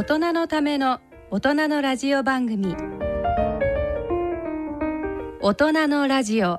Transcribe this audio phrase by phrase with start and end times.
[0.00, 0.98] 大人のための
[1.30, 2.74] 大人のラジオ番組。
[5.42, 6.58] 大人のラジオ。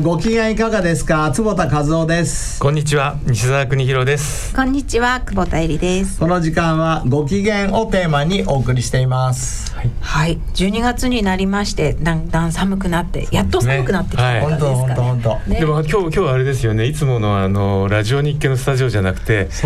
[0.00, 1.32] ご機嫌いかがですか？
[1.32, 2.60] 坪田和夫です。
[2.60, 3.16] こんにちは。
[3.26, 4.54] 西澤邦弘です。
[4.54, 5.20] こんにちは。
[5.22, 6.20] 久保田恵里です。
[6.20, 15.50] この時間はご機嫌をテーマにお送りしていますはい、はい、12月になりましてだんだん寒くなってやっと寒くなってきた本当本当本当。
[15.50, 16.86] でも今日今日はあれですよね。
[16.86, 19.62] いつものあのラジオ日経のスタジオじゃなくて日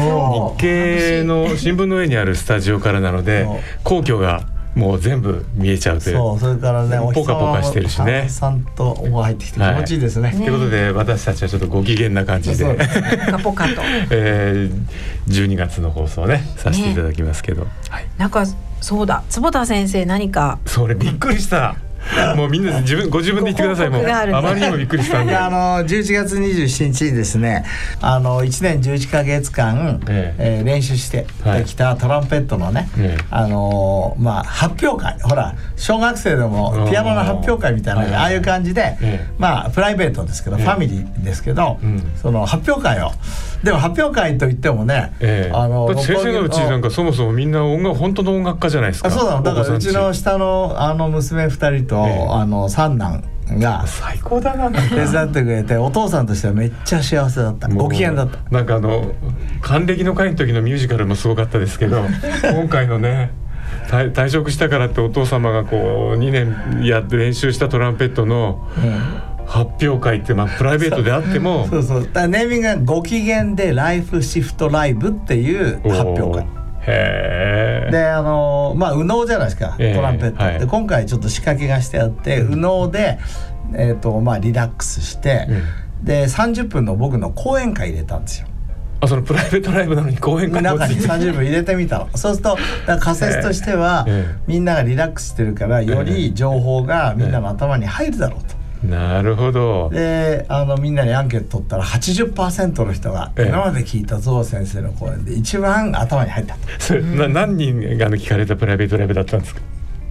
[0.59, 3.47] 経の新聞の上にあるスタジオからなので
[3.85, 6.17] 皇居がもう全部見えちゃうという。
[6.17, 8.29] そうそれからねポカポカしてるしね。
[8.29, 12.77] さんとお入ってきて気持ちいいですね、と、はい、いうことで私たちはちょっとご機嫌な感じで、ね、
[13.27, 13.81] ポカポカと、
[14.11, 17.71] えー、12月の放送ねさせていただきますけど、ね。
[17.89, 18.45] はい、なんか
[18.81, 19.23] そうだ。
[19.29, 20.59] 坪田先生何か？
[20.67, 21.77] それびっくりした。
[22.37, 23.91] もうみんな自分ご自分で言ってください。
[23.91, 25.35] もうあまりにもびっくりしたんで。
[25.37, 27.65] あの11月27日にですね
[28.01, 30.59] あの1年11か月間、ええ。
[30.59, 31.27] えー、練習して
[31.65, 35.17] きたトランペットのね、はい、あのまあ発表会。
[35.23, 38.97] ほら小学生でもピアノの発表会みたいなああいう感じで、
[39.39, 43.11] まあプライベートですけど、ファミリーですけど、うん、その発表会を
[43.67, 49.55] でも発表会といってもね、ええ、あの先生のうちなんかそもそもみんんな音楽本当の音楽家じゃないですかあそうなのだ。
[49.55, 53.25] からうちの下のあの娘2人と、ええ、あの三男
[53.59, 54.71] が最高だな。
[54.71, 57.67] 手伝ってくれてお父さんとしてはめっちゃ幸せだった。
[57.67, 58.39] ご機嫌だった。
[58.51, 59.13] なんかあの
[59.63, 62.05] 還暦の会の時のミュージカルもすごかったですけど
[62.55, 63.33] 今回のね
[63.89, 68.69] 退職したからってお父様がこう2年やって練習したトランペットの、
[69.47, 76.47] 発表会ってまあプライベートであってもそうそうだネーミングが「ご機嫌でライフシフトライブ」っていう発表会。
[76.89, 83.19] へであのまあ右脳じゃないですかトランペット、はい、で今回ちょっと仕掛けがしてあって右脳で、
[83.75, 85.47] えーとまあ、リラックスして、
[86.01, 88.49] うん、で30分の僕の講演会入れたんですよ。
[88.99, 92.09] あそのプライベートライブなのに講演会中に30分入れてみたの。
[92.17, 92.57] そうすると
[92.99, 94.07] 仮説としては、
[94.47, 98.46] みんながリラックスしてるからより情報がみんなの頭に入るだろうと。
[98.91, 99.91] なるほど。
[99.93, 109.61] であのみんなにアンケート取ったら80%の人が今まで聞いたゾウ先生の講演で一番頭に入ったと、それな何人が聞かれたプライベートライブだったんですか？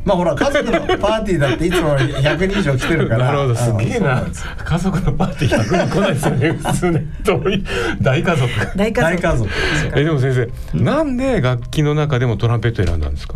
[0.05, 3.25] まあほら家族のパーティーだっていつも100人以上来てるから。
[3.25, 4.23] なるほどすげえな。
[4.63, 6.51] 家族のパーティー100人来ないですよね。
[6.63, 7.63] 普通ねどういう
[8.01, 8.49] 大家族。
[8.77, 9.49] 大家族。
[9.95, 13.35] えでも先生、うん、なんで楽器の中でもトランペット選んだんですか？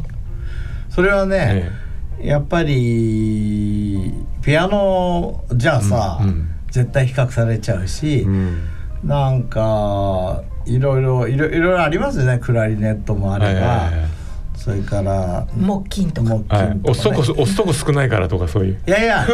[0.91, 1.88] それはね、ええ、
[2.21, 8.69] やっぱりピアノじゃあさ、うんうん、絶対比較されちゃうし、うん、
[9.03, 13.49] なんかいろいろいろいろありますよねクラリネットもあれば。
[13.51, 14.19] はいはいはい
[14.59, 18.81] それから木琴とか、はい、押すとこ押すとこ少ないからとかそういう。
[18.85, 19.25] いやいや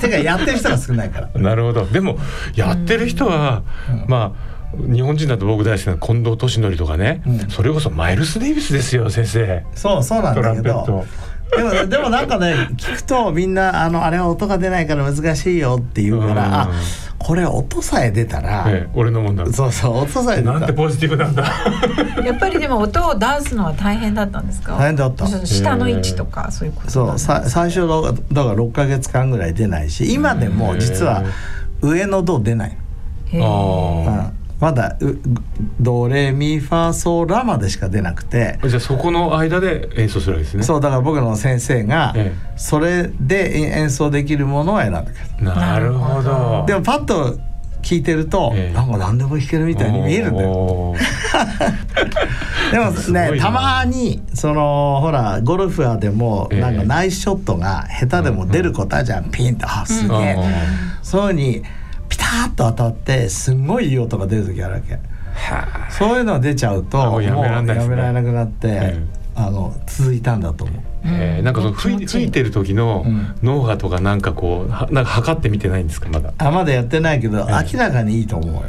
[0.00, 1.28] てかやってる人が少ないから。
[1.38, 1.84] なるほど。
[1.84, 2.18] でも
[2.54, 9.64] やってる人は、うん、まあ日本人だと僕大好きな近藤敏則とかね、うん、それこそマイルス・デイビスですよ先生。
[9.74, 11.04] そうそうなんだけど
[11.56, 16.70] でもでもなんかね聞くとみんなあのあれは音が出ないから難しいよって言うから、あ
[17.18, 20.52] これ音さえ出たら、ええ、俺のもんだそうそう音さえ出た。
[20.52, 21.44] なんてポジティブなんだ。
[22.24, 24.74] やっぱりでも音を出すのは大変だったんですか？
[24.76, 25.26] 大変だった。
[25.46, 28.12] 下の位置とかそういうことそうさ最初のだ
[28.44, 31.22] から6か月間ぐらい出ないし今でも実は
[31.82, 32.76] 上の銅出ない。
[33.34, 34.96] ああ、うんまだ
[35.80, 38.58] ドレミファソラまでしか出なくて。
[38.62, 40.62] じゃあそこの間で演奏するわけですね。
[40.62, 42.14] そうだから僕の先生が
[42.56, 45.04] それで演奏できるものを選んだ
[45.40, 46.64] なるほど。
[46.66, 47.38] でもパッと
[47.82, 50.94] 聞いてると、ええ、なんか何でも弾けるみたいに見えるんだよ。
[52.70, 59.30] でもねたまにそのほらゴルファーでもなんかナイスショットが下手でも出ることはじゃん。
[59.30, 59.66] ピンと。
[59.66, 60.38] あすげえ、
[61.02, 61.62] そういうふうに
[62.30, 64.98] ピタッと当たってすんごいいい音が出る時あるわけ。
[65.90, 68.98] そういうのが出ちゃうともうやめられなくなって、
[69.34, 70.80] あの続いたんだと思う。
[71.04, 73.06] えー、なんかその吹い吹いてる時の
[73.42, 76.32] 脳波とかなんかこうはなんか測ってみてないんですかまだ？
[76.38, 78.62] あまだやってないけど、明らかにいいと思うよ。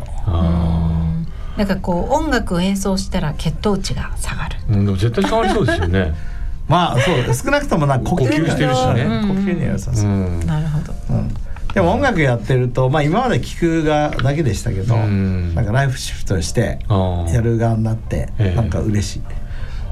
[1.58, 4.58] なんかこう音楽を演奏したら血糖値が下がる。
[4.70, 6.14] うん、でも絶対変わりそうですよね。
[6.70, 7.36] まあそう。
[7.36, 9.04] 少なくともな呼吸してるしね。
[9.28, 10.46] 呼吸にはさそう。
[10.46, 10.94] なるほど。
[11.10, 11.34] うん
[11.74, 15.56] でも音楽やってると、まあ、今まで聴くがだけでしたけど、ん。
[15.56, 19.22] なんかライフシフトしてやる側になってなんか嬉しい。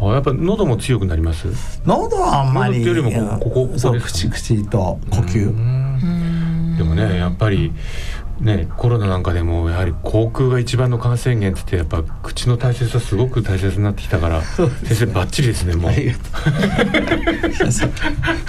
[0.02, 1.48] あやっぱ喉も強くなります？
[1.86, 6.78] 喉はあんまりよりもここここ口口と呼吸。
[6.78, 7.74] でもねやっぱり
[8.40, 15.92] ね、コロナなんかでもやはり口腔が一番の感染源ってやっぱ口の大切さすごく大切になってきたから先生バッチリですねもう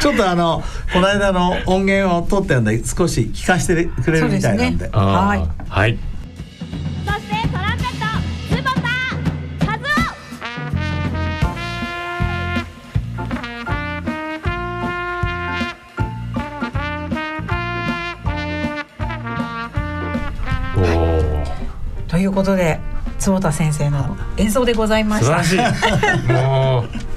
[0.00, 0.62] ちょっとあの
[0.94, 4.87] この間の音源を取ってんで少し聞かせてくれるみたいなんで。
[4.87, 5.47] でね、はい。
[5.69, 5.99] はい。
[7.05, 8.06] そしてトランペット
[8.56, 8.81] 坪田
[9.67, 9.76] 和
[20.75, 20.81] 夫。
[20.81, 20.82] お
[22.05, 22.08] お。
[22.08, 22.81] ということで
[23.19, 25.44] 坪田先生の演奏でございました。
[25.44, 25.76] 素晴らし
[26.25, 26.32] い。
[26.32, 27.10] もう。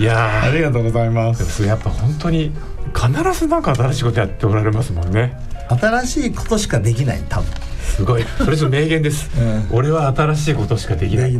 [0.00, 1.62] いやありがとうございます。
[1.62, 2.52] やっぱ本当に
[2.94, 5.36] 必ずなんか新しいことやっておられますもんね。
[5.68, 7.46] 新しいことしかできない多分。
[7.82, 8.24] すごい。
[8.38, 9.44] それぞれ名言です、う
[9.74, 11.34] ん、俺は新しいことしかできない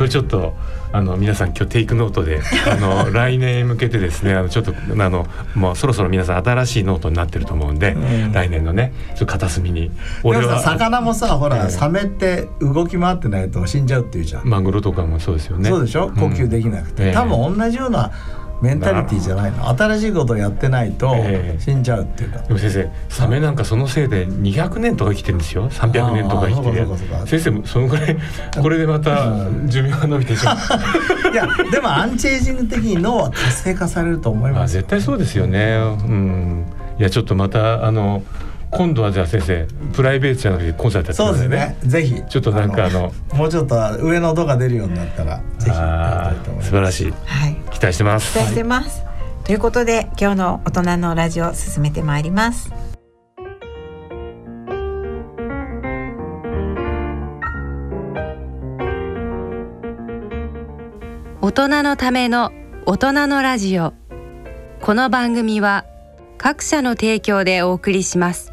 [0.00, 0.54] それちょっと
[0.92, 2.40] あの皆さん今日 take note で
[2.72, 9.90] あの来年へ向けてですねあのちょっとあのもうそろそろ皆さん新しいノートになってると思うんで、うん、来年のねちょっと片隅に。
[10.22, 14.48] 俺は魚もさほら、サメって動き回ってないと死んじゃうっていうじゃん。
[14.48, 15.68] マグロとかもそうですよね。
[15.68, 16.08] そうでしょ？
[16.08, 18.10] 呼吸できなくて、うん、多分同じような、
[18.62, 19.68] メンタリティーじゃないの。
[19.68, 21.14] 新しいことをやってないと
[21.58, 25.70] 死んじゃうっていうか、でも先生サメなんかそのせいで200年とか生きてるんですよ。
[25.70, 26.70] 300年とか生きて。
[26.72, 26.86] る
[27.26, 28.16] 先生そのぐらい
[28.60, 30.56] これでまた寿命が伸びてしまう。
[31.32, 34.74] いやでもアンチエイジング的に脳は活性化されると思います。
[34.74, 35.76] 絶対そうですよね。
[35.76, 36.64] うん。
[36.98, 38.22] いやちょっとまたあの
[38.70, 41.76] 今度はじゃあ先生プライベートじゃなくてコンサートやってそうですね。
[41.82, 42.22] ぜひ。
[42.28, 45.76] ちょっとなんかあのもうちょっと上の音が出るようになったらぜひ。
[46.64, 48.32] 素晴らしい、はい、期待してます。
[48.32, 49.10] 期待してます、は
[49.42, 52.72] い、ということで今日の大人のラジオ進めてまいります。
[61.42, 62.52] 大人のための
[62.86, 63.94] 大人のラジオ。
[64.80, 65.84] この番組は
[66.38, 68.52] 各社の提供でお送りします。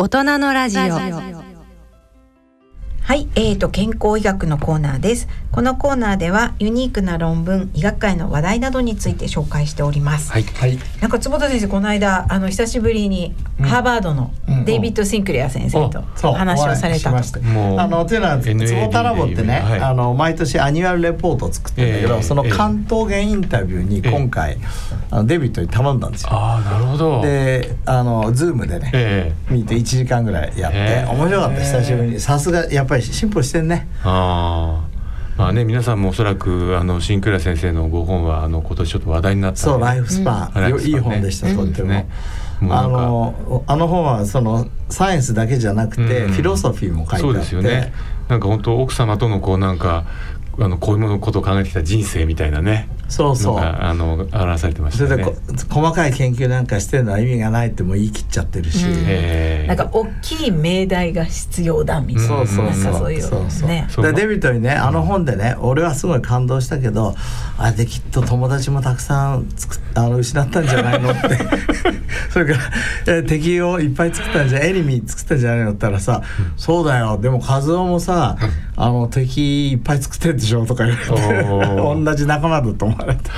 [0.00, 1.47] 大人のラジオ。
[3.08, 5.28] はい、えーと健康医学のコーナーです。
[5.50, 10.30] このコーナーではユニークな論文、医学界の話題などについて紹介しております。
[10.30, 10.42] はい。
[10.42, 14.30] はい、なんか坪田先生この間あの久しぶりにハーバードの
[14.66, 17.16] デイビッド・シンクレア先生とお話をされたと。
[17.16, 26.28] あのというのは坪田ラボってね、はい、あの毎年 annual report を作ってるんだけど、えー、その巻頭言インタビューに今回、えー、あのデビッドに頼んだんですよ。
[26.30, 27.22] ああなるほど。
[27.22, 32.20] で、あのズームでね、えー、見て1時間ぐらいやって、面白かった久しぶりに。
[32.20, 33.88] さすがやっぱりり進歩してんね。
[34.04, 34.98] ああ。
[35.38, 41.90] まあね皆さんもおそらくあの新倉先生のご本はあの今年ちょっと話題になったそうライフスパン、うん、いい本でした、とっても。
[41.90, 42.08] ね。
[42.62, 47.20] あのあの本はそのサイエンスだけじゃなくて、フィロソフィーも書いてあって。
[47.20, 47.92] そうですよね。
[48.28, 50.04] なんか本当奥様とのこうなんか
[50.60, 52.88] あのこういうものことを考えてきた人生みたいなね。
[53.08, 53.58] そうそう。
[53.58, 55.10] あの表されてましたね。
[55.10, 63.20] それで細かい研究なんかしてるのは意味がないってもう言い切っちゃってるし、うん、なんか大きい命題が必要だみたいな、うん、そうそうそう。
[63.20, 63.88] そうそうね。
[63.98, 67.14] でデビットにねあの本でね、俺はすごい感動したけど
[67.56, 71.38] あれできっと友達もたくさんつくあの失ったんじゃないのって。
[72.30, 72.60] それか
[73.06, 77.18] らえ敵をいっぱい作ったんじゃエニミー作ったんじゃないのって言ったらさ、うん、そうだよ。
[77.20, 78.36] でも和夫もさ
[78.80, 83.30] あの敵いっぱい作ってるでしょとか言われて 同じ仲間だと思われて。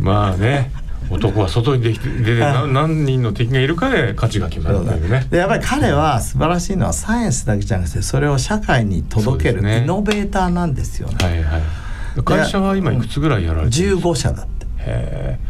[0.00, 0.72] まあね
[1.10, 5.26] 男は外に出て出て何人の敵がいるかで勝ちが決まるんだよね。
[5.30, 11.16] でやっぱり彼は素晴らしいのはサイエンスだけじゃなくてそれを社会に届けるイノベーターなんですよね。
[11.20, 14.66] はいはい、会社は今いくつぐらいやられてるんですか？15社だって。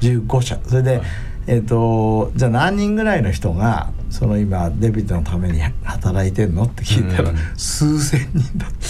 [0.01, 0.59] 15社。
[0.67, 1.03] それで、はい、
[1.47, 8.87] えーと、じゃあ何人ぐらいの人がその今デビットのために働いてんのって聞いたら、うん、数千人だって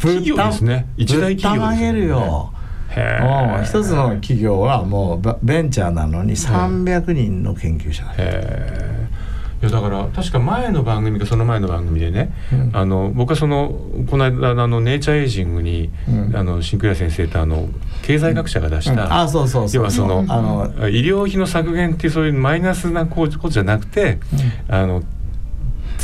[0.00, 0.86] 企業ですね。
[0.96, 1.92] 一大企業ですね。
[1.92, 2.54] るよ。
[3.64, 8.16] 一つの企業はもうベンチャーなのに300人の研究者だい
[9.64, 13.74] やだから確か前の番組かその前の番組でね、うん、あの僕はその
[14.10, 17.68] この間あのネイチャーエイジングに、うん、あのシンクレア先生とあの
[18.02, 24.18] 経済学者が出した、あそうそう要はそのあの医療費の削減っていうそういうマイナスなことじゃなくて、
[24.68, 25.02] あの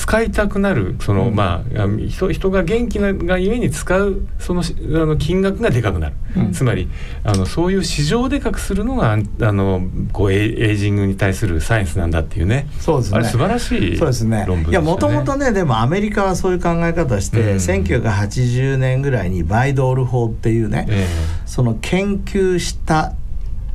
[0.00, 4.64] 使いたくなるその、うん、まあ人人が元気ながゆえに使うそのあ
[5.04, 6.88] の金額がでかくなる、うん、つまり
[7.22, 9.18] あのそういう市場でかくするのがあ
[9.52, 9.82] の
[10.14, 12.66] こうエイジングに対するサイエンスなんだっていうね。
[12.80, 13.18] そうですね。
[13.18, 21.06] あれ素晴らしいそうですね、ね、いやもともとねでもアメリカはそういう考え方して、うん、1980年ぐらいにバイドール法っていうね、えー、
[21.44, 23.12] その研究した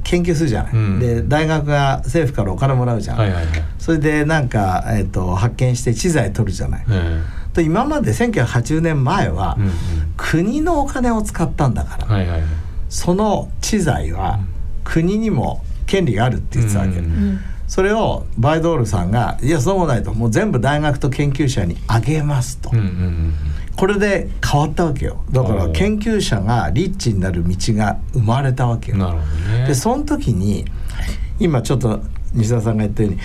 [0.05, 6.85] 研究するじゃない、うん、で大学が政府からお金もらうじゃん、はいはいはい、それでなんか、えーと、発見して知財取るじゃない、
[7.53, 9.71] と今まで1980年前は、うんうん、
[10.15, 12.47] 国のお金を使ったんだから、はいはいはい、
[12.87, 14.39] その知財は
[14.83, 23.33] 国にも権利があるって言ってたわけ、うんうん、それをバイドールさんが「いやそうもないともう全部大学と研究者にあげますと」うんうんうん
[23.75, 25.25] これで変わったわけよ。
[25.31, 28.97] だから研究者がリッチになる道が生まれたわけよ。
[28.97, 29.23] なるほど
[29.57, 30.63] ね、でその時に
[31.41, 32.01] 今ちょっと
[32.33, 33.19] 西田さんが言ったように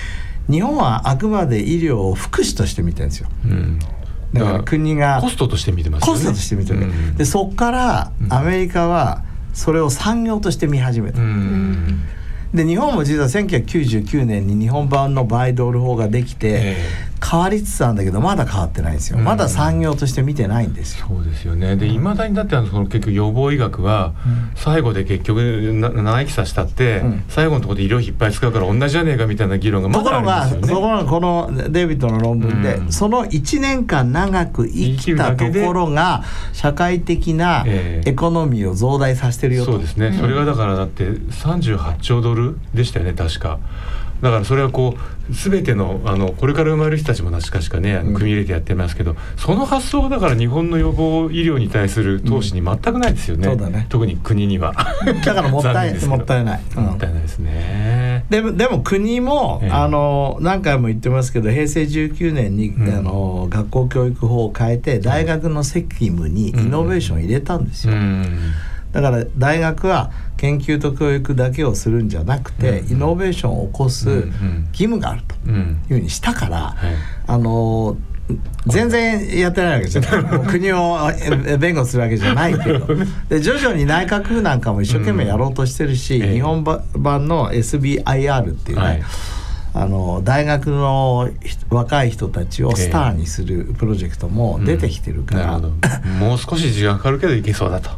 [0.51, 3.29] 日本はあくまで医療を福祉として見てるんですよ。
[3.45, 3.79] うん。
[4.33, 12.03] だから国がコストとして見てます、ね、コストとして見てる、うん、でそっからアメリカはそれを産業として見始めた、うん、
[12.55, 16.77] で日本も実は1999年に日本版のバイドール法ができて、
[17.23, 21.07] 変わりつつあるんだけどまだ変わってないんですよ、まだ産業として見てないんですよ。
[21.09, 21.77] そうですよね。
[21.77, 24.15] でいまだにだってあのその結局予防医学は
[24.55, 30.69] 最後で結局長生きさせたって、うん、最後のところで医療費いっぱい使うから同じじゃねえかみたいな議論がまだありますよね。
[30.69, 43.59] ところがこのデイビッドの論文で、うん、その1年間長く生きたところが社会的なエコノミーを増大させてるよと、そうですね、それがだからだって38兆ドルでしたよね確か。
[44.23, 53.87] だからそれはこう全てのあのこれから生まれる人たちも確かしかね組み入れてやってますけど、うん、その発想はだから日本の予防医療に対する投資に全くないですよね,、ね。
[53.89, 54.75] 特に国には。
[55.25, 58.25] だからもったい もったいない、うん、もったいないですね。
[58.29, 67.95] でもでも国も、えー、あの何回も言ってますけど平成19年に、うん、あの学校教育法を変えて大学の責務にイノベーションを入れたんですよ、
[68.93, 74.09] だから大学は研究と教育だけをするんじゃなくて、イノベーションを起こす
[74.73, 76.77] 義務があるというふうにしたから、
[77.27, 77.97] あの
[78.67, 80.47] 全然やってないわけじゃな い。
[80.47, 80.99] 国を
[81.59, 82.87] 弁護するわけじゃないけど。
[83.29, 89.03] で徐々に内閣府なんかも一生懸命やろうとしてるし、日本版の SBIR っていうね、はい。
[89.73, 91.31] あの大学の
[91.69, 97.91] 若い人たちをスターにするプロジェクトも出てきてるから、うん、もう少し時間かかるけどいけそうだと。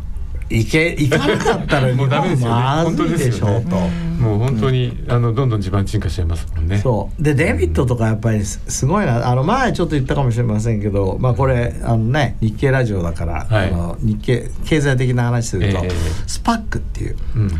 [0.52, 3.76] いけいかなかったら 日本まずいでしょうと。
[4.22, 6.78] もう本当に、あのどんどん地盤沈下しちゃいますもんね。
[6.78, 7.22] そう。
[7.22, 9.28] でデビッドとかやっぱりすごいな。
[9.28, 15.92] あの前ちょっと言ったかもしれませんけど、まあこれあのね日経ラジオだから、はい、あの日経経済的な話すると、えー、
[16.26, 17.50] SPAC っていう、うんうん、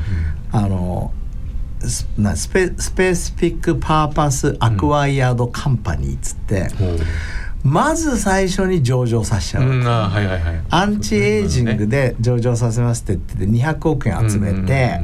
[0.53, 1.13] あの
[1.81, 2.07] ス
[2.49, 6.99] ペ specific purpose acquired company っつって、うん
[7.65, 15.01] まず最初に上場させちゃう、うんはいはいはい、アンチエイジングで上場させますって言って200億円集めて、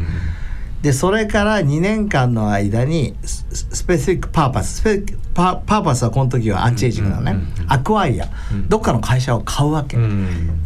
[0.82, 4.76] でそれから2年間の間にスペシフィックパーパス。
[4.76, 5.02] スペ
[5.34, 7.36] パパーパスはこの時はアンチエイジングなのね、
[7.68, 8.28] acquire、
[8.68, 9.96] どっかの会社を買うわけ、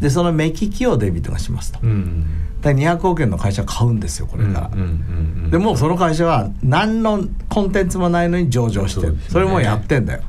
[0.00, 1.80] でその目利きをデビットがしますと。
[1.80, 9.18] で200億円の会社買うんですよこれから、でもうその会社は何のコンテンツもないのに上場してる。
[9.28, 10.22] そ,、れもやってんだよ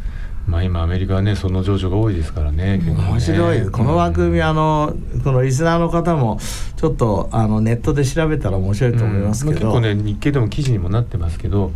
[0.48, 3.72] まあ今アメリカはねその上場が多いですからね面白い。
[3.72, 6.40] この枠組み、あのこのリスナーの方も
[6.76, 11.72] ちょっとあのネットで調べたら面白いと思いますけど、結構ね日経でも記事にもなってますけど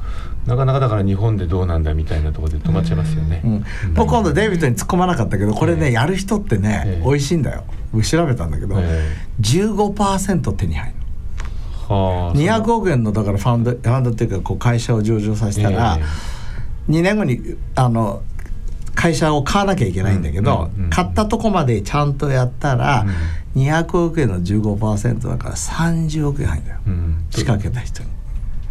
[0.46, 3.66] なかなかだから日本でどうなんだみたいなところで止まっちゃいますよね、うん。
[3.94, 7.64] 僕今度デイビッドに突っ込まなかったけどこれね、やる人ってね、えー、美味しいんだよ。
[7.92, 10.96] 僕調べたんだけど、えー、15%手に入る
[11.90, 18.24] はあ、200億円のだからファンドファンドっていうかこう会社を上場させたら、えー、2年後にあの
[18.98, 23.06] 会社を買わなきゃいけないんだけど、買ったとこまでちゃんとやったら、
[23.56, 28.10] うん、200億円の15%だから30億円入るんだよ、うん、仕掛けた人に。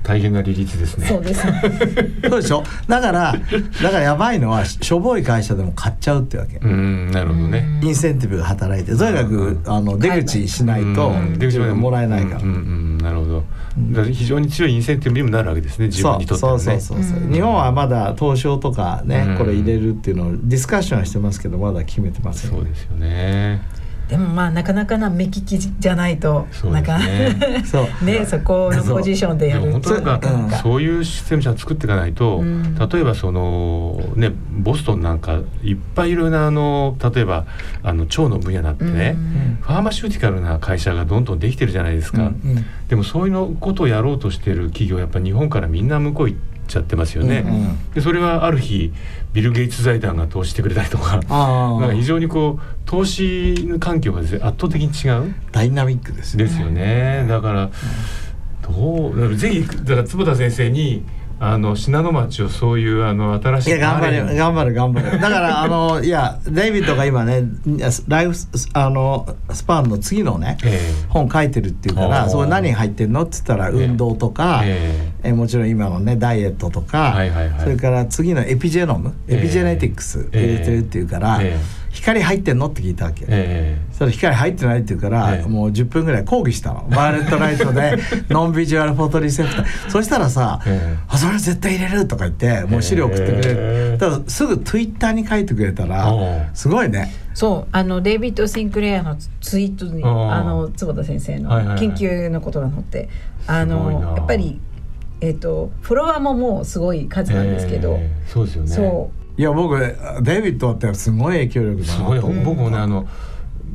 [0.06, 1.08] 大変な利率ですね。
[1.08, 1.42] そうです。
[2.30, 2.62] そうでしょ？
[2.86, 3.34] だから
[3.82, 6.58] だからやばいのはしょぼい会社でも買っちゃうってわけ。
[6.58, 7.80] うん、なるほどね。
[7.82, 12.42] インセンティブが働いて、とにかくあの出口しないと出口までもらえないから。
[12.42, 13.44] うん、うん、なるほど。
[14.12, 15.86] 非常に強いインセンティブにもなるわけですね。
[15.86, 17.32] 自分にとっては、ね、そうそうそうそう。
[17.32, 23.60] 日本はまだ東証とかね、これ入れるっていうのをディスカッションはしてますけど、まだ決めてません、そうですよね。
[24.08, 27.86] でもまあなかなかな目利きじゃないとなかねそう。
[28.04, 37.46] ねそこのポジションでやる本当なんかそういうシステムじゃ作っていかないと、うん、例えばそのねボストンなんかいっぱいいろんなあの例えば
[37.82, 47.44] あの腸の分野になってね、うん、ファーマシューティカルな会社がどんどんできてるじゃないですか、うん、でもそういうのことをやろうとしてる企業やっぱ日本からみんな向こう行ってちゃってますよね。
[47.94, 48.92] でそれはある日
[49.36, 55.34] ビル・ゲイツ財団が投資してくれたりとかなんか非常にこう投資環境が圧倒的に違う。
[55.52, 56.44] ダイナミックですよね。
[56.44, 57.26] ですよね。
[57.28, 57.70] だから、
[58.62, 61.04] どうぜひだから坪田先生に
[61.38, 67.42] あの信濃町をそういうあの新しいいや頑張る頑張る頑張る だからあのいやデイビッドが今ね
[68.08, 68.34] ライフ
[68.72, 73.22] あのスパンの次のね、えー、本書いてるっていうからそれ何入ってんの？
[73.22, 82.68] って言ったら運動とか、えー、えー、もちろん今のねダイエットとか、はいはいはい、それから次のエピジェノムエピジェネティクス入れてるっていうから、えー光入ってんの？
[82.68, 86.86] って聞いたわけ、えー、それ光入ってないって言うから、えー、もう10分ぐらい抗議したの。
[86.90, 87.96] バーレットライトで
[88.28, 89.66] ノンビジュアルフォトリセプター。
[89.90, 96.12] そしたらさ、えー、あそれ絶対入れるとか言ってもう資料送ってくれる、えー、ただすぐツイッターに書いてくれたら
[96.54, 97.12] すごいね。
[97.34, 103.08] そうあのデイビッド・シンクレアのツイートにあの坪田先生の研究のことが載って、
[103.46, 104.60] あのやっぱり
[105.20, 108.68] えーと、フォロワーももうすごい数なんですけど、そうですよね。
[108.68, 109.78] そういや僕
[110.22, 113.06] デイビッドってすごい影響力だなと僕もねあの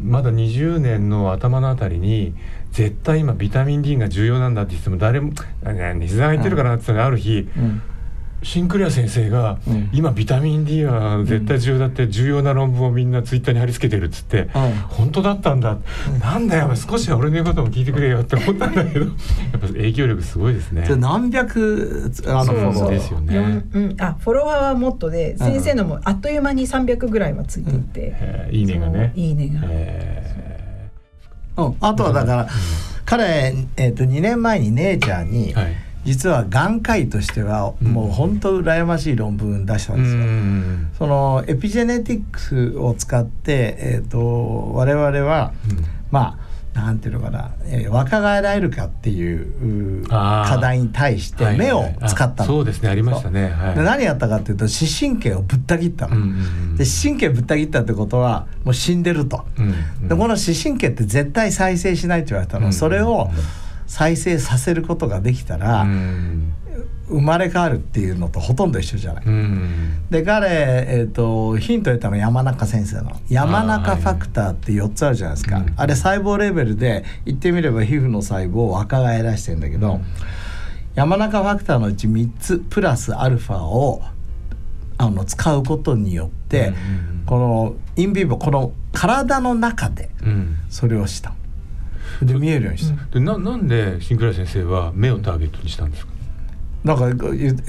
[0.03, 2.33] まだ20年の頭のあたりに
[2.71, 5.33] 絶対今ビタミン D が重要なんだって言っても誰も
[5.99, 7.81] 「西澤が言ってるから」って言ったらある日、うん
[8.43, 20.87] シンクレア先生が、うん、今ビタミン D は絶対重要だって重要な論文をみんなツイッターに貼り付けてるっつって、うん、本当だったんだ、うん、なんだよ少しは俺の言うことも聞いてくれよって思ったんだけどやっぱ影響力すごいですね。
[20.95, 23.63] 何百あのフォローですよね。
[23.73, 29.13] うん、あフォロワーはもっとで先生のもあっという間に300ぐらいはついていて、いいねがね。
[29.15, 29.49] いいね
[31.55, 31.63] が。
[31.63, 32.47] うん、あとはだから、
[33.05, 40.21] 彼、えーと、と2年前に姉ちゃんに、はい実は眼科医としてはもう本当羨ましい論文出したんですよ。
[40.21, 65.85] うん、そのエピジェネティクスを使って、えーと、我々は、うん、まあなんていうのかな、えー、若返られるかっていう課題に対して目を使った、はいはい、そうですねありましたね、はい、で何やったかっていうと視神経をぶった切ったの、うんうんうん、で視神経ぶった切ったってことはもう死んでると、うんうん、でこの視神経って絶対再生しないって言われたの、うんうん、それを、うん再生させることができたら、
[67.09, 69.25] 生まれ変わるっていうのとほとんど一緒じゃない。
[70.09, 70.47] で彼、
[70.87, 73.19] えーと、ヒントを得たのは山中先生の。
[73.27, 80.01] 山中ファクターって4つあるじゃないですか、ああれ細胞レベルで言ってみれば皮膚の細胞を若返らしてるんだけど、うん、
[80.95, 84.01] 山中ファクターのうち3つプラスアルファを
[84.97, 86.71] あの使うことによって、
[87.25, 90.09] このインビボこの体の中で
[90.69, 91.33] それをした。
[92.21, 96.11] で見えるようにした、でななんでシンクラ先生は目をターゲットにしたんですか？
[96.83, 97.05] なんか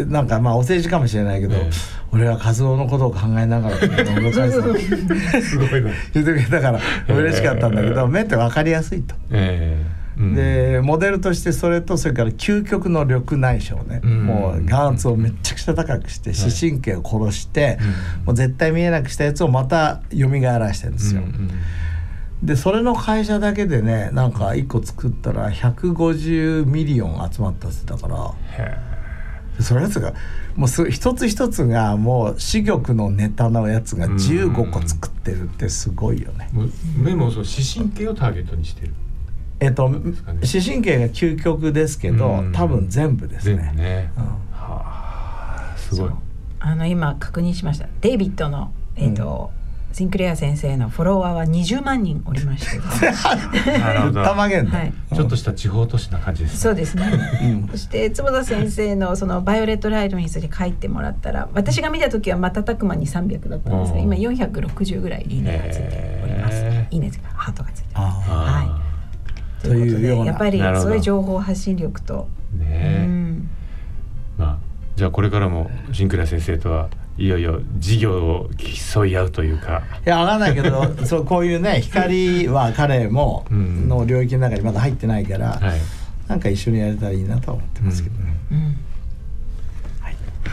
[0.07, 1.73] なんかまあお政治かもしれないけど、えー、
[2.13, 5.91] 俺は活動のことを考えながらすごいな。
[6.15, 6.81] 言ってくれたから
[7.15, 9.15] 嬉しかったんだけど、えー、目って分かりやすいと。
[10.35, 17.79] でモデルとしてそれとそれから究極の緑内障ね、うん、もう眼圧をめちゃくちゃ高くして視神経を殺して、
[18.25, 21.21] もう絶対見えなくしたやつをまた蘇らしてるんですよ。
[21.21, 21.51] うんうん
[22.43, 28.35] でそれの会社だけでねなんか1個作ったら150 million 集まったってだから。
[29.61, 30.15] そのやつが
[30.57, 36.49] もう一つ一つがもう珠玉のネタのやつが15個作ってるってすごいよね。
[36.97, 38.95] 目もそう視神経をターゲットにしてる。
[39.61, 39.93] えっと、
[40.43, 43.73] 視神経が究極ですけど、多分全部ですね。
[43.77, 44.13] ね。
[44.17, 46.11] うん、はあ、すごい。
[46.59, 47.87] あの今確認しました。
[48.01, 49.62] デイビッドのえっ、と、うん
[49.93, 52.79] シンクレア先生のフォロワーは20万人おりまして、
[53.79, 54.21] なるほど。
[54.21, 57.13] はい、ちょっとした地方都市な感じです、ね、そうですね。
[57.43, 66.65] うん、そして坪田先生のそのバイオレットライトについて書いてもらったら、私が見た時は瞬く間に300だったんですが、今460ぐらいいいねがついております。
[66.91, 69.67] いいねとかハートがついてはい。
[69.67, 72.29] ということでやっぱりそういう情報発信力と。
[72.59, 73.51] ね、うん、
[74.39, 74.59] まあ
[74.97, 79.83] じゃあこれからもシンクレア先生とはいよいよ事業を競い合うというか。
[80.07, 85.81] いや分かんないけど そうこういうね光は彼もの領域の中にまだ入ってないから、はい、
[86.29, 88.37] なんか一緒にやれたらいいなと思ってますけどね。
[88.51, 88.77] うんうん。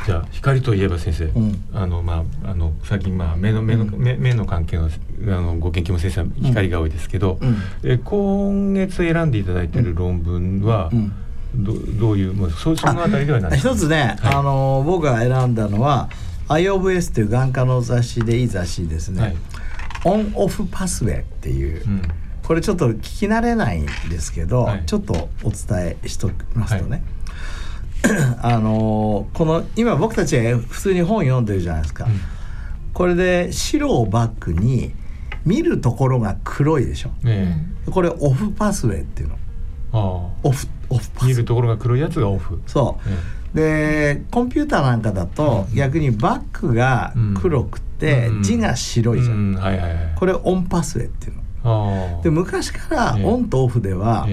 [0.05, 10.91] じゃあ光といえば先生、うん、あのまああの最近まあ目の目の、うん、目目の関係のあのご研究も先生は光が多いですけど、うん、え今月選んでいただいている論文は、
[11.55, 16.09] どどういうまあそそのあたりではない一つね、はい、あの僕が選んだのは
[16.49, 19.35] IOVS という眼科の雑誌でいい雑誌ですね、はい、
[20.05, 22.01] オンオフパスウェイっていう、うん、
[22.43, 27.03] これちょっと聞き慣れないんですけど、はい、ちょっとお伝えしときますとね、
[28.03, 32.19] はい、 あのこの今僕たちは普通に本読んでるじゃないですか、うん、
[32.93, 34.93] これで白をバックに
[35.45, 39.35] 見るところが黒いでしょ、えー、これオフパスウェイっていうの。
[39.91, 41.27] オフオフパス。
[41.27, 42.61] 見るところが黒いやつがオフ。
[42.67, 43.09] そう、
[43.53, 49.57] でコンピューターなんかだと逆にバックが黒くて字が白いじゃん、
[50.15, 51.33] これオンパスウェイっていう
[51.63, 52.21] の。
[52.23, 54.27] で昔からオンとオフでは、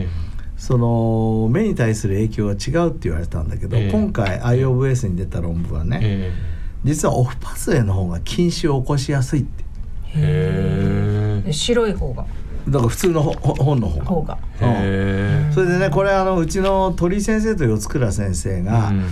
[0.56, 6.30] その目に対する影響が違うって言われたんだけど、今回 IOVS に出た論文はね、
[6.84, 9.64] 実はオフパスウェイの方が近視を起こしやすいって。
[10.14, 12.24] へ白い方が
[12.68, 14.38] だから普通の本の方が。
[14.60, 19.04] うん、それでねこれあのうちの鳥居先生と四倉先生が、うん、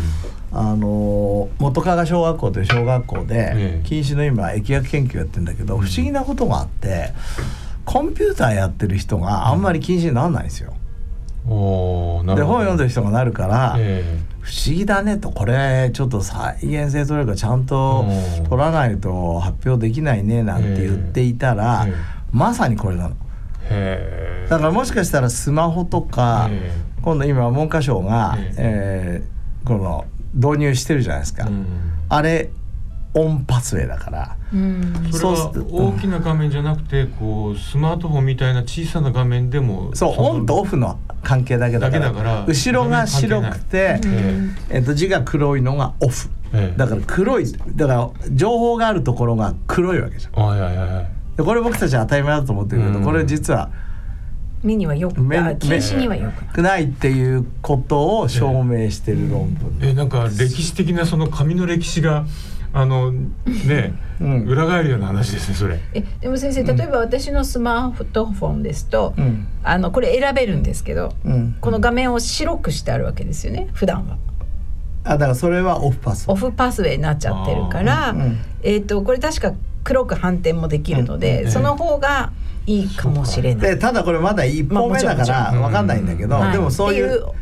[0.52, 7.12] あの元加賀小学校という小学校で近視の今疫学研究やってるんだけど、不思議なことがあって
[7.84, 10.74] コンピューターやってる人があんまり近視にならないんですよ。
[11.46, 13.76] で本読んでる人がなるから、
[14.40, 18.06] 不思議だねとこれちょっと再現性というかちゃんと
[18.48, 21.86] 取らないと発表できないねなんて言っていたら、
[22.32, 23.16] まさにこれなの。
[24.48, 26.50] だからもしかしたらスマホとか
[27.02, 31.48] 今度今文科省が、えー、この導入してるじゃないですか、
[32.08, 32.50] あれ
[33.16, 42.44] オンパスウェイだから、うん、それは大きな画面じゃなくてこうスマートフォンみたいな小さな画面でもそうオンとオフの関係だけだから。
[42.44, 44.00] 後ろが白くて、
[44.68, 46.28] えっと、字が黒いのがオフ、
[46.76, 47.46] だから黒い
[47.76, 50.44] だから情報があるところが黒いわけじゃん。
[50.44, 53.70] はいはいはいでこれ僕たちは当たり前だと思ってるけど、これ実は
[54.64, 56.84] 目にはよく目禁止にはよくない。
[56.84, 62.24] っていうことを証明してる論文、えー、なんか歴史的なその紙の歴史が
[62.72, 65.78] あのね、 うん、裏返るような話ですねそれ。
[65.92, 74.16] えでも先生例えば私のスマートフォンですと、うん、あのこれ選べるんですけど、うん、この画面を白くしてあるわけですよね普段は。
[75.04, 76.24] あだからそれはオフパス。
[76.28, 78.14] オフパスウェイになっちゃってるから、
[78.62, 79.52] えっ、ー、とこれ確か
[79.84, 82.32] 黒く反転もできるので、その方が
[82.66, 83.70] いいかもしれない。
[83.72, 87.32] でただこれまだ一歩目だから分かんないんだけど、でもそういう考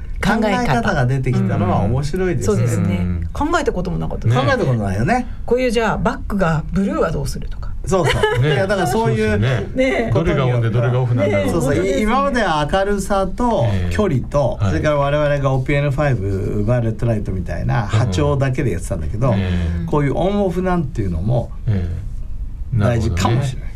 [0.45, 0.95] え方。
[0.95, 2.57] が出てきたのは面白いですね。
[2.57, 3.07] そうですね。
[3.33, 5.27] 考えたこともなかった、考えたことないよね。
[5.47, 7.71] こういうじゃあバックがブルーはどうするとか。
[7.85, 8.43] そうそう。
[8.43, 9.39] ね、いやだからそういう
[9.75, 11.51] ね、どれがオンでどれがオフなんだろう。
[11.51, 11.87] そうそう。
[11.99, 19.35] 今までは明るさと距離と、それから我々が OPN5 バーレットライトみたいな波長だけでやってたんだけど、
[19.87, 21.51] こういうオンオフなんていうのも
[22.75, 23.73] 大事かもしれない。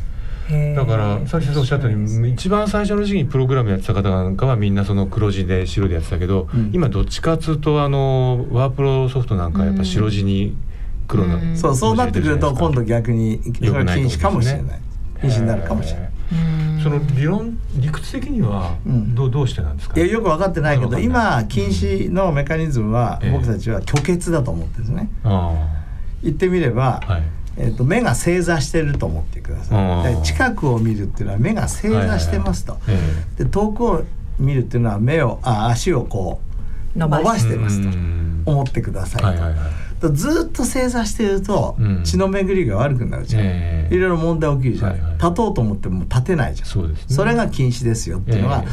[0.75, 10.57] だからさっきおっしゃったように一番最初の時期にプログラムやってた方なんかはみんなその黒字で白でやってたけど、うん、今どっちかっつうとあのワープロソフトなんかやっぱ白地に
[11.09, 14.81] 黒の、うん、そうそうなってくると今度逆に禁止かもしれない。
[15.21, 16.11] 禁止になるかもしれない。
[16.83, 25.11] その理論理屈的にはどうどうしてなんですか、いやよく分かってないけど今禁止のメカニズムは僕たちは虚血だと思ってるんですね。
[26.23, 30.23] 言ってみれば、はいえーと、目が正座してると思ってください。
[30.23, 34.05] 近くを見るっていうのは目が正座してますと、はいはい、で遠くを
[34.39, 36.41] 見るっていうのは目をあ足をこ
[36.95, 37.57] う伸ばして。
[37.57, 38.17] ますと。
[38.47, 39.27] 思ってくださいと。
[39.27, 39.59] はいはいはい。
[40.13, 46.69] ずっと正座してると血の巡りが悪くなるじゃん、えー、いろいろ問題起きるじゃん、はいはい、立とうと思っても立てないじゃん。
[46.69, 48.69] そ、ね,、れが禁止ですよっていうのは、えー、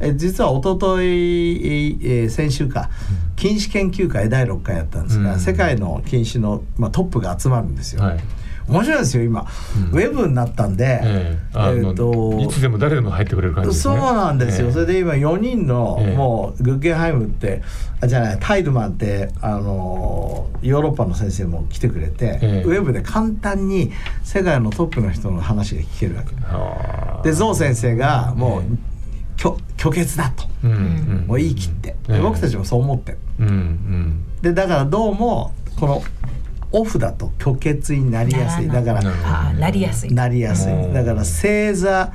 [0.00, 2.90] え実は一昨日、えー、先週か
[3.36, 8.02] 禁止研究会第6回やったんですが、うん、世界の禁止の、まあ、トップが集まるんですよ。
[8.02, 8.20] はい。
[8.68, 9.46] 面白いですよ今、
[9.92, 17.62] うん、ウェブになったんで、えー、えー、といつでも誰でも入ってくれる感じ、ね、そうなんですよ、えー、それで今4人の、えー、もうグッゲンハイムって
[18.00, 26.34] あじゃないタイドマンってあのヨーロッパの先生も来てくれて、えー、ウェブで簡単に世界のトップの人の話が聞けるわけ。
[27.28, 28.62] でゾウ先生がもう、
[29.44, 33.12] 虚虚血だと、うんうん、もう言い切って、僕たちもそう思って。
[33.12, 36.02] る、うんうん、でだからどうもこの
[36.72, 38.68] オフだと虚血になりやすい。
[38.68, 40.12] だからなりやすい。
[40.12, 40.92] なりやすい。
[40.92, 42.12] だから正座、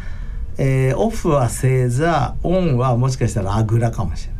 [0.58, 4.40] えー、オフは正座オンはもしかしたらあぐらかもしれな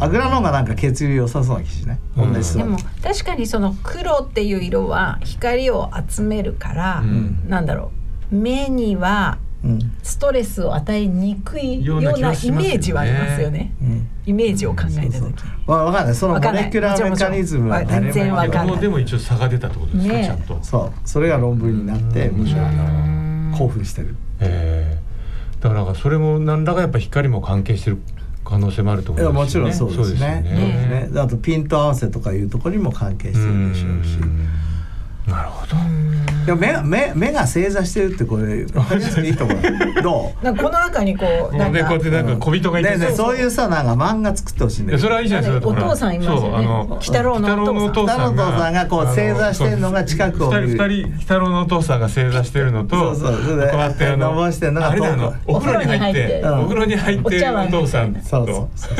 [0.00, 7.92] あぐらの方がなんか血流良さそうな気しない、うん、でも確かにその黒っていう色は光を集めるから、うん、なんだろ
[8.32, 8.34] う。
[8.34, 9.38] 目には
[10.02, 13.72] ストレスを与えにくいようなイメージはありますよね。
[14.24, 15.34] イメージを考えた時。
[15.66, 16.14] わ分かんない。
[16.14, 18.78] そのモレキュラーメカニズムは全然わかんない。
[18.78, 20.24] でも一応差が出たってことですね。
[20.24, 20.58] ちゃんと。
[20.62, 20.92] そう。
[21.04, 23.58] それが論文になって面白いな。
[23.58, 24.16] 興奮してる。
[24.40, 25.00] ええ。
[25.60, 28.00] だからそれも何らかやっぱ光も関係してる
[28.44, 30.40] 可能性もあると思いもちろんそうですね。
[31.10, 31.10] ね。
[31.16, 34.18] あとピント合わせとかいうところにも関係してるでしょうし。
[35.26, 35.76] なるほど。
[36.46, 39.58] でも目目目が正座してるってこれ分かりやすくいいと思う。
[40.02, 40.44] どう？
[40.44, 44.98] なんかこの中にこうなんかこうやってなんか小人がいて、ねそういうさなんか漫画作ってほしいんだよ。
[44.98, 45.68] それはいいじゃないですか。
[45.68, 46.96] お父さんいますよね。
[47.00, 48.16] 北郎のお父さん。
[48.16, 50.68] 北郎のお父さんがこう正座してるのが近くを見る。
[50.68, 58.20] 二人北郎のお父さんが正座してるのと、そうそうこうやってあの伸ばしてるのがお風呂に入ってお風呂に入ってお父さんと。
[58.24, 58.96] そうそう。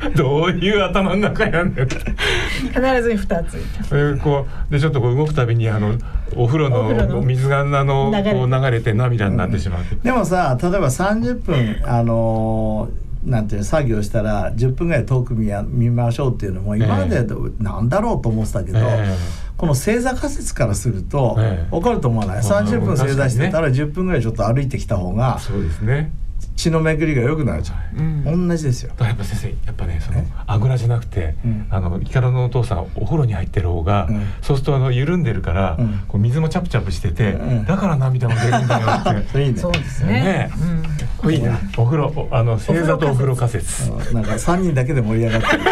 [0.16, 1.88] どういう頭の中やんねん。
[1.88, 3.58] 必ずに二つ。
[3.92, 5.94] えこうでちょっとこう動くたびにあの
[6.36, 12.88] お風呂の水があのこう流れて涙になってしまう、うん、でもさ例えば30分あの
[13.24, 17.22] なんていう作業したら10分ぐらい遠く見や見ましょうっていうのも今まで
[17.58, 19.16] なんだろうと思ってたけど、えー、
[19.58, 21.36] この正座仮説からすると
[21.70, 26.12] 分かると思わない、えー、30分正座してたら10分ぐらいちょっと歩いてきた方がそうですね
[26.60, 28.92] 血の巡りが良くなるじゃん、うん、同じですよ。
[28.98, 37.32] やっぱ先生やっぱねそのあぐらじゃなくて、うん、あのイカロのお父さんお風呂に入ってる方が、うん、そうするとあの緩んでるから、うん、こう水もチャプチャプしてて、
[37.66, 39.40] だから涙も出るんだよって。
[39.42, 39.58] いいね。
[39.58, 40.12] そうですね。
[40.12, 40.82] ね、うん、
[41.28, 41.58] いいな。
[41.76, 43.90] お風呂あの正座とお風呂仮説。
[44.12, 45.56] なんか三人だけで盛り上がって。
[45.56, 45.62] る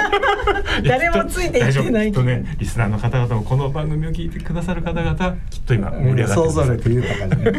[0.85, 2.13] 誰もついていけない。
[2.13, 5.15] とねリスナーの方々もこの番組を聞いてくださる方々
[5.51, 7.53] きっと今盛り上がって想像力豊かに、ね、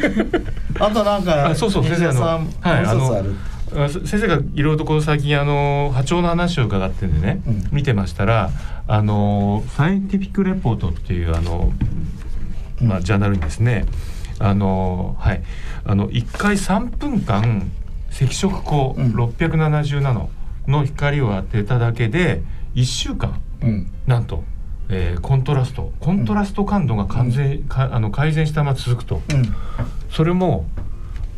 [0.80, 2.46] あとなんかそうそう先生あのはい
[2.86, 8.50] あの先生がいろいろとこの最近あの波長の話を伺ってんでね、うん、見てましたら
[8.88, 11.72] あのサイエンティフィック・レポートっていうあの、
[12.82, 13.86] まあ、ジャーナルにですね、
[14.40, 15.44] あのはい
[15.86, 17.72] あの1回3分間
[18.26, 20.30] 赤色光670ナノ
[20.68, 22.42] の光を当てただけで
[22.76, 24.44] 1週間、うん、なんと、
[24.90, 29.56] えー、コントラストコントラスト感度が完全、あの改善したまま続くと、うん、
[30.12, 30.66] それも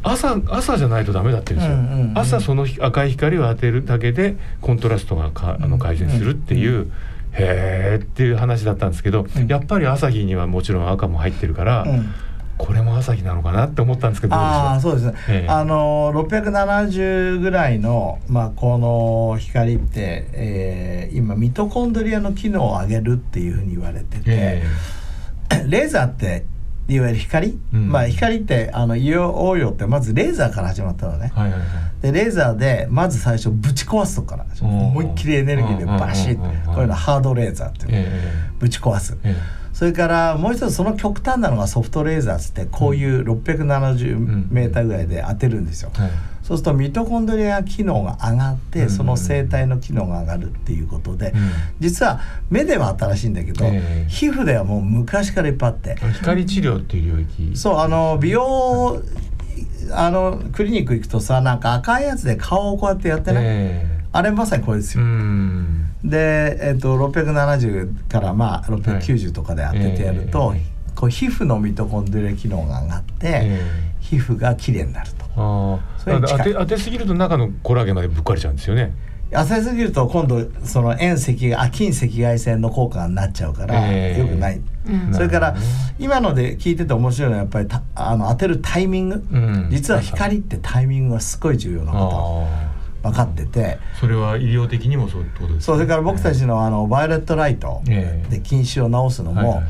[0.03, 6.91] 朝朝じゃないとダメだって言うんですよ、朝その赤い光を当てるだけでコントラストがかあの改善するっていう、
[7.33, 12.13] へえっていう話だったんですけど、うん、やっぱり朝日にはもちろん赤も入ってるから、うん、
[12.65, 26.45] これも朝日なのかなって思ったんですけどあそうですね、えー、あの670ぐらいの、まあ、この光って、えー、今ミトコンドリアの機能を上げるっていうふうに言われてて、えー、レーザーって
[26.87, 31.65] いわゆる光、うん、まあ光ってあの硫黄応用ってまずレーザーから始まったのね、はいはいは
[31.99, 39.35] い、でレーザーでまず最初ぶち壊すとこから思いっきりエネルギーでバシッとこういうのハードレーザーっていうの、えー、ぶち壊す、えー、
[39.73, 46.01] それからもう一つその極端なのがソフトレーザーっつってこういう670メーターぐらいで当てるんですよ、うん。
[46.01, 46.11] はい。
[46.43, 51.33] そうするとミトコンドリア機能が上がって、その生体の機能が上がるっていうことで、
[51.79, 53.65] 実は目では新しいんだけど、
[54.07, 55.95] 皮膚ではもう昔からいっぱいあって。
[56.13, 57.51] 光治療っていう領域。
[57.55, 59.01] そうあの美容
[59.93, 65.03] あのクリニック行くとさなんか赤いやつで顔をこうやってやってね、えー、あれまさにこれですよ。
[66.03, 70.59] で、えーと、670からまあ690とかで当ててやると、はい。
[70.59, 75.25] えー、こう皮膚のミトコンドリア機能が上がって、えー、皮膚がきれいになると。
[75.35, 78.93] あそれ当て当てすぎると中のコラーゲンまでぶっかれちゃうんですよね。
[79.31, 85.55] 当てすぎると今度その遠赤あ近赤外線の効果になっちゃうから、えー、よくない、うん、それから、
[85.97, 92.45] 今ので聞いてて面白いのはやっぱりあの当てるタイミング、うん、実は光ってタイミングがすごい重要なこと
[93.03, 99.63] 分かっててそれは医療的にもそうってことですか、ね、それから僕たちのあのバイオレットライトで近視を治すのも、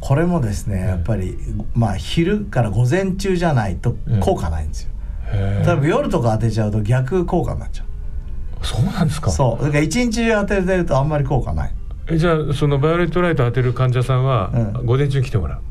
[0.00, 1.36] これもですねやっぱり、
[1.74, 4.90] まあ昼から午前中じゃないと効果ないんですよ。
[5.32, 8.66] 例えば夜とか当てちゃうと逆効果になっちゃう。
[8.66, 9.30] そうなんですか？
[9.30, 9.64] そう。
[9.64, 11.74] だから一日中当ててるとあんまり効果ない。
[12.08, 15.58] えじゃあそのバイオレットライト当てる患者さんは、うん、午前中来てもらう？
[15.58, 15.62] っ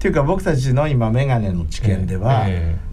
[0.00, 2.87] ていうか僕たちの今眼鏡の治験では、えー、えー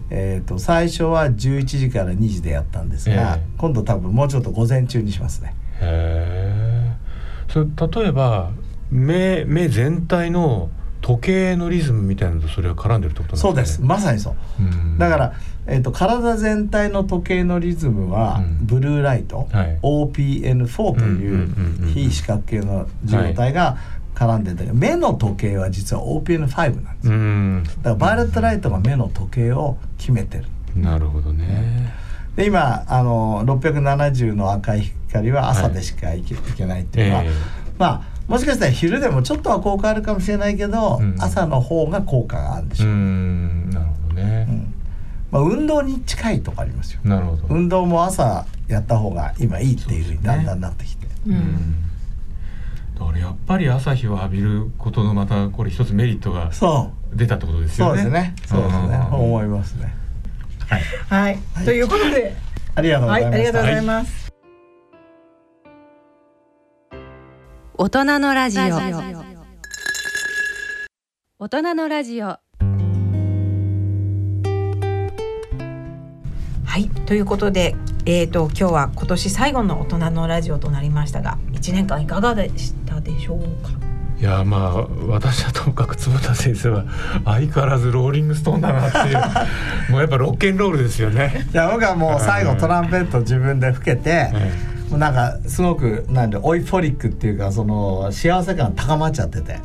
[0.45, 5.55] と最初は11時から2時でやったんですが、えー、今度多分もうちょっと午前中にしますね。
[5.81, 6.95] へえ。
[7.49, 8.51] それ例えば
[8.91, 10.69] 目目全体の
[11.01, 13.81] 時計のリズムみたいなのとそれは絡んでるってことなんですか、ね、そうです。
[13.83, 15.33] まさにそう、うだから、
[15.67, 23.77] えーと、体全体の時計のリズムは、ブルーライト、はい、OPN4 という非視覚系の受容体が
[24.15, 31.93] 絡んでるんだけど、目の時計は実は OPN5 なんですよだからバイオレットライトが目の時計を決めてるなるほどね
[32.35, 37.31] で今あの670の赤い光は朝でしかいけはい、いけないっていうのは、えー、
[37.77, 42.89] まあもしかしたら昼でもちょっとは効果あるかもしれないけど、うん、朝の方が効果があるんでしょう。
[42.89, 42.91] う
[43.69, 44.47] なるほどね。
[44.49, 44.73] うん
[45.31, 47.01] まあ、運動に近いとかありますよ。
[47.03, 47.47] なるほど。
[47.49, 51.05] 運動も朝やった方が今いいっていうふうにだんだんなってきて。
[51.27, 51.84] うね、うん
[52.97, 56.51] だからやっぱり朝日を浴びることのまたこれ一つメリットが
[57.13, 58.01] 出たってことですよね。
[58.01, 58.35] そうですね。
[58.47, 59.07] そうですね。
[59.11, 59.93] 思いますね。
[60.69, 60.83] はい。
[61.09, 61.65] はい。
[61.65, 62.35] ということで、
[62.75, 63.35] ありがとうございます。
[63.35, 64.25] ありがとうございます。
[67.77, 68.63] 大人のラジオ
[71.37, 72.39] 大人のラジオは
[76.77, 77.75] いということで、
[78.07, 83.71] えーと、今日は今年最後の大人のラジオとなりましたが1年間いかがでしたでしょうか？
[84.19, 86.85] いやまあ私はともかく坪田先生は
[87.25, 89.17] 相変わらずローリングストーンだなっていう。
[89.91, 91.45] もうやっぱロッケンロールですよね。
[91.51, 94.31] いや僕はもう最後トランペット自分で吹けて、
[94.89, 99.59] もうなんかすごくなんでオイフォリックっていうかその幸せ感高まっちゃってて、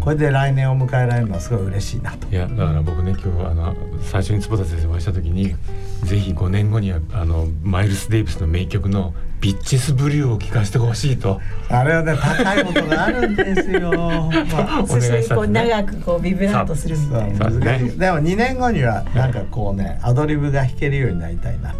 [0.00, 2.28] これで来年を迎えられるのはすごい嬉しいなと。
[2.28, 5.56] いやだから僕ね今日あの最初に坪田先生お会いした時に
[6.04, 11.40] ぜひ5年後にはあのマイルス・デイビスの名曲の「ビッチス・ブリュー」を聴かせてほしいと。
[11.68, 13.90] あれはね高いことがあるんですよ、
[14.52, 21.74] まあ、お願いした、ね、長くこうビブラートするみたいな、ね、でも2年後にはなんかこうねアドリブが弾けるようになりたいな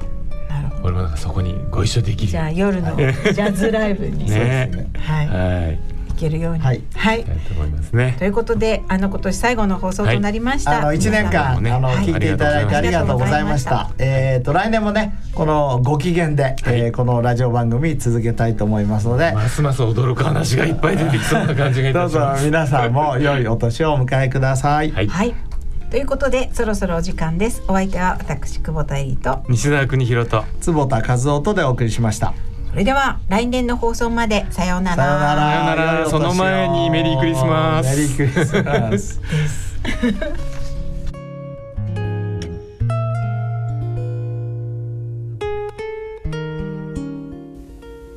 [0.83, 6.61] 俺もなんかそこにご一緒できるじゃあ夜のジャズライブにねはい、はい行けるように。
[6.61, 6.83] はい。
[6.95, 7.25] はい。
[7.25, 8.15] と思いますね。
[8.19, 10.81] ということで、あの今年最後の放送となりました。
[10.81, 13.91] あの一年間、あの聞いていただいてありがとうございました。
[13.99, 22.15] えっと来年もね、このご機嫌で、えこのラジオ番組続けたいと思いますので、ますます驚く話がいっぱい出てきそうな感じがいたします。
[22.15, 24.91] どうぞ皆さんも良いお年をお迎えください。
[24.91, 25.52] はい
[25.93, 27.63] ということでそろそろお時間です。
[27.69, 29.45] お相手は私久保田恵里と。
[29.51, 30.43] 西澤邦弘と。
[30.63, 32.33] 坪田和夫とでお送りしました。
[32.71, 35.05] それでは来年の放送までさようなら。
[35.05, 35.21] さよう
[35.67, 36.09] なら。
[36.09, 37.95] その前にメリークリスマス。
[37.95, 39.21] メリークリスマス。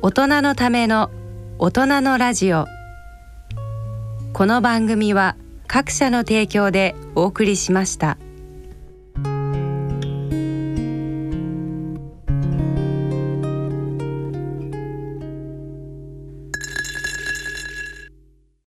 [0.00, 1.10] 大人のための
[1.58, 2.64] 大人のラジオ。
[4.32, 5.36] この番組は
[5.66, 8.18] 各社の提供でお送りしました。